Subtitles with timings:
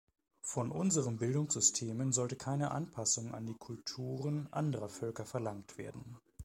[0.41, 6.17] Von unseren Bildungssystemen sollte keine Anpassung an die Kulturen anderer Völker verlangt werden.